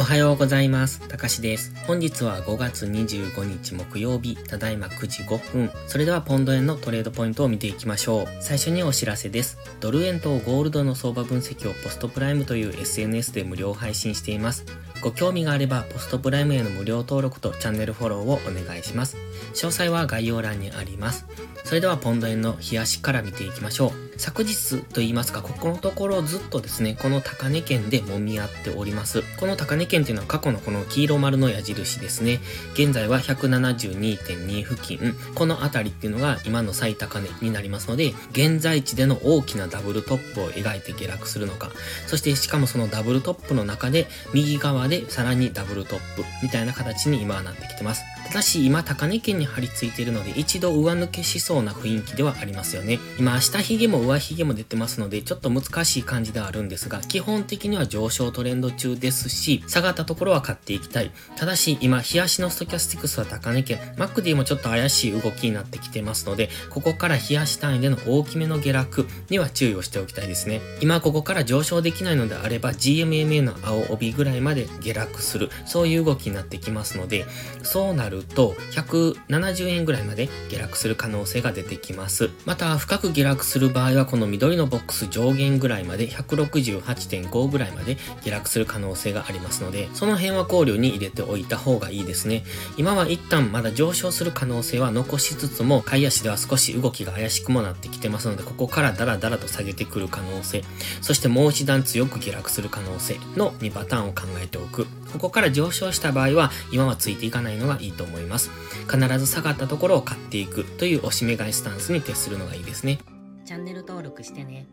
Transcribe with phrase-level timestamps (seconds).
[0.00, 1.06] おはようございます。
[1.08, 1.74] たかしです。
[1.86, 5.70] 本日は5月25日木曜日、ただいま9時5分。
[5.88, 8.26] それではポンド円のトレードポイントを見ていきましょう。
[8.40, 9.58] 最初にお知らせです。
[9.80, 14.64] ドル円とゴールドの相場分析をポストプライムという SNS で無料配信しています。
[15.02, 19.18] ご興味があれば、ポストプライムへの無料登録とチャンネルフォローをお願いします。
[19.52, 21.26] 詳細は概要欄にあります。
[21.64, 24.09] それではポンド円の冷やしから見ていきましょう。
[24.16, 29.22] 昨日と言いますか、ここのところずっとですね、この高値圏で揉み合っております。
[29.38, 32.40] この高値圏っていうのは過去のこの黄色丸の矢印ですね。
[32.74, 41.70] 現在は172.2付近、この辺りっていうのが今の最高値になりますので、現在地での大きなダブルトップを描いて下落するのか、
[42.06, 48.02] そしてしかもそのダブルトップの中で右側でさらにダブルトップみたいな形に今はなってきてます。
[48.26, 53.00] ただし今高値圏に張り付いているので一度上抜けしそうな雰囲気ではありますよね。
[53.18, 61.10] 今下髭も上髭も出てますのでちょっと難しい感じではあるんですが基本的には上昇トレンド中ですし下がったところは買っていきたい。
[61.36, 70.60] ただし今日足のストキャスティクスは高値圏 MacD もちょっと怪しい動きになってきてますのでここから日足単位での大きめの下落には注意をしておきたいですね。
[70.80, 77.26] 今ここから上昇できないのであれば GMMA の青帯ぐらいまで下落するそういう動きになってきますので
[77.62, 82.30] そうなると170円ぐらいまで下落する可能性が出てきます。
[82.44, 92.44] また深く下落する場合はこの緑のボックス上限ぐらいまで168.5ぐらいまで下落する可能性がありますのでその辺は考慮に入れておいた方がいいですね。
[92.76, 100.62] 今は一旦まだ上昇する可能性は残しつつも買い足では少し動きが怪しくもなってきてますのでここからダラダラと下げてくる可能性
[101.00, 104.86] そしてもう一段強く下落する可能性の2パターンを考えておく。
[105.12, 108.50] ここから上昇した場合は今はついていかないのがいいと思います。
[108.90, 113.19] 必ず下がったところを買っていくというおしめ買いスタンスに徹するのがいいですね。
[113.50, 114.68] チャンネル登録してね。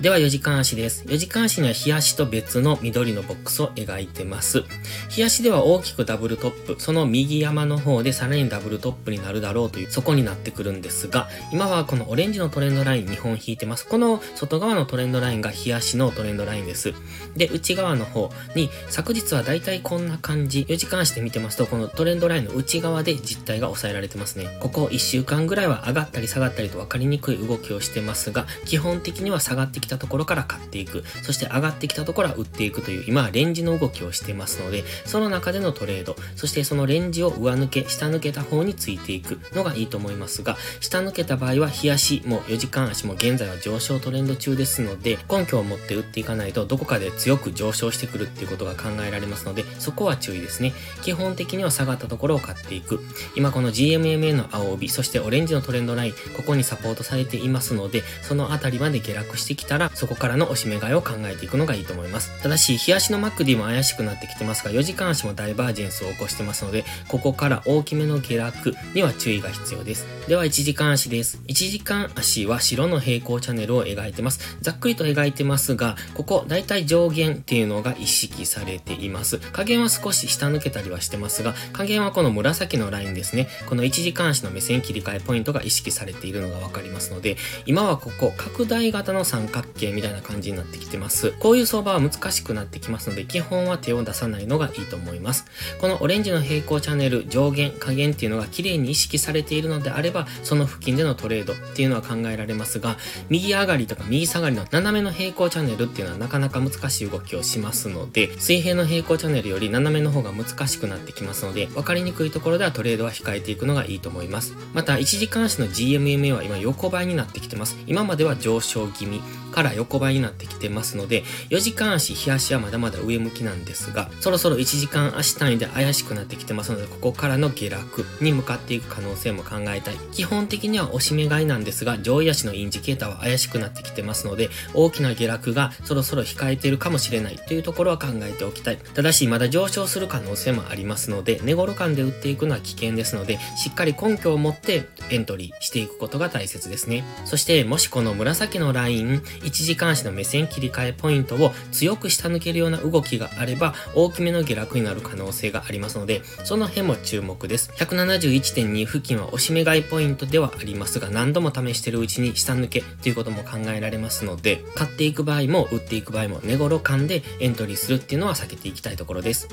[0.00, 1.04] では4時間足です。
[1.06, 4.62] 4時間足には日足と別の緑のボックスを描いてます。
[5.08, 13.86] 日足では大きくダブルトップ、その右山の方でさらにダブルトップになるだろうという、そこになってくるんですが、今はこのオレンジのトレンドライン2本引いてます。
[13.86, 16.92] この外側のトレンドラインが日足のトレンドラインです。
[17.34, 24.58] で、内側の方に、昨日はだいたいこんな感じ、4時間足で見てますと、このトレンドラインの内側で実態が抑えられてますね。
[24.60, 31.04] ここ1週間ぐらいは上がったり下がったりと分かりにくい動きをしてますが、基本的には下がってきたところから買っていく。
[31.22, 50.72] そして上がってきたところは売っていくという、今はレンジの動きをしてますので、その中でのトレード、そしてそのレンジを上抜け、下抜けた方についていくのがいいと思いますが、下抜けた場合は日足も4時間足も現在は上昇トレンド中ですので、根拠を持って売っていかないとどこかで強く上昇してくるっていうことが考えられますので、そこは注意ですね。
[51.02, 53.00] 基本的には下がったところを買っていく。
[53.34, 62.30] 今この GMMA の青帯、そしてオレンジのトレンドライン、ここにサポートされていますので、そのあたりまで下落してきたら、そこからのおしめ買いを考えていくのがいいと思います。
[62.42, 70.06] ただし、日足の MacD も怪しくなってきてますが、4時間足もダイバージェンスを起こしてますので、ここから大きめの下落には注意が必要です。
[70.28, 71.40] では、1時間足です。
[71.46, 74.58] 1時間足は白の平行チャンネルを描いてます。
[74.60, 79.38] ざっくりと描いてますが、ここ、だいたい上限っていうのが意識されています。
[79.38, 83.48] 加減は少し下抜けたりはしてますが、加減はこの紫のラインですね。
[83.68, 87.36] この1時間足の目線切り替えポイントが意識されているのがわかりますので、
[87.66, 91.32] 今はここ、拡大型の三角形みたいな感じになってきてます。
[91.38, 95.46] こういう相場は難しくなってきますので、基本は手を出さないのがいいと思います。
[95.80, 102.96] このオレンジの平行チャンネル、上限、下限っていうのが綺麗に意識されているのであれば、その付近でのトレードっていうのは考えられますが、
[103.28, 114.54] 右上がりとか右下がりの斜めの平行チャンネルっていうのはなかなか難しい動きをしますので、水平の平行チャンネルより斜めの方が難しくなってきますので、分かりにくいところではトレードは控えていくのがいいと思います。
[114.74, 117.76] また、1時間足の GMMA は今横ばいになってきてます。
[117.86, 119.20] 今までは上昇気味
[119.56, 129.94] から横ばいになってきてますので、4時間足、日足はまだまだ上向きなんですが、そろそろ1時間足単位で怪しくなってきてますので、ここからの下落に向かっていく可能性も考えたい。
[130.12, 138.76] 基本的には押し目買いなんですが、上位足のインジケーターは怪しくなってきてますので、大きな下落がそろそろ控えているかもしれないというところは考えておきたい。
[138.76, 147.04] ただし、まだ上昇する可能性もありますので、寝頃感で売っていくのは危険ですので、しっかり根拠を持ってエントリーしていくことが大切ですね。
[147.24, 157.70] そして、もしこの紫のライン、1時間足の目線切り替えポイントを強く下抜けるような動きがあれば、大きめの下落になる可能性がありますので、その辺も注目です。
[157.76, 169.48] 171.2付近は押し目買いポイントではありますが、何度も試してるうちに下抜けということも考えられますので、買っていく場合も売っていく場合も寝頃感でエントリーするっていうのは避けていきたいところです。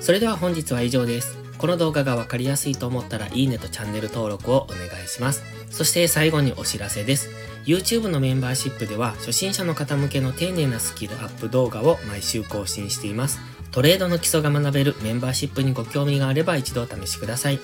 [0.00, 1.38] それでは本日は以上です。
[1.58, 5.42] この動画がわかりやすいと思ったらいいねとチャンネル登録をお願いします。
[5.70, 7.30] そして最後にお知らせです。
[7.66, 13.40] YouTube のメンバーシップでは初心者の方向けの丁寧なスキルアップ動画を毎週更新しています。
[13.72, 17.58] トレードの基礎が学べるメンバーシップにご興味があれば一度お試しください。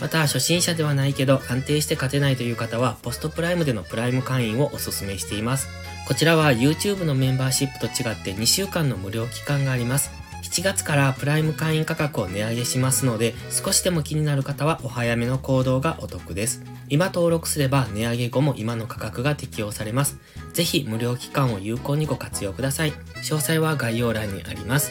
[0.00, 5.68] また、初心者ではないけど安定して勝てないという方は、ポストプライムでのプライム会員をお勧めしています。
[6.06, 10.17] こちらは YouTube のメンバーシップと違って2週間の無料期間があります。
[10.58, 16.64] 1月からプライム会員価格を値上げしますので、少しでも気になる方はお早めの行動がお得です。
[16.88, 20.18] 今登録すれば値上げ後も今の価格が適用されます。
[20.54, 22.92] ぜひ無料期間を有効にご活用ください。
[23.22, 24.90] 詳細は概要欄にあります。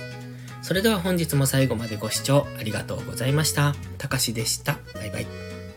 [0.62, 3.76] それでは本日も最後までご視聴ありがとうございました。
[3.98, 4.78] たかしでした。
[4.94, 5.57] バイバイ。